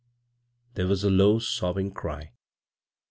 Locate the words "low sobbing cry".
1.11-2.33